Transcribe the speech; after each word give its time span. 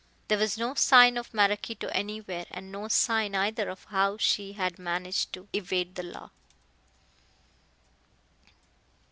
There 0.29 0.37
was 0.39 0.57
no 0.57 0.73
sign 0.73 1.15
of 1.15 1.31
Maraquito 1.31 1.87
anywhere, 1.89 2.47
and 2.49 2.71
no 2.71 2.87
sign, 2.87 3.35
either, 3.35 3.69
of 3.69 3.83
how 3.83 4.17
she 4.17 4.53
had 4.53 4.79
managed 4.79 5.31
to 5.33 5.47
evade 5.53 5.93
the 5.93 6.01
law. 6.01 6.31